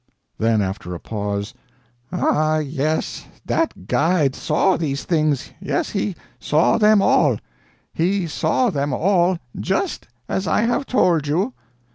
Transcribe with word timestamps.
Then 0.39 0.63
after 0.63 0.95
a 0.95 0.99
pause: 0.99 1.53
"Ah, 2.11 2.57
yes, 2.57 3.27
that 3.45 3.85
guide 3.85 4.33
saw 4.35 4.75
these 4.75 5.03
things 5.03 5.51
yes, 5.61 5.91
he 5.91 6.15
saw 6.39 6.79
them 6.79 7.03
all. 7.03 7.37
He 7.93 8.25
saw 8.25 8.71
them 8.71 8.93
all, 8.93 9.37
just 9.59 10.07
as 10.27 10.47
I 10.47 10.61
have 10.61 10.87
told 10.87 11.27
you." 11.27 11.53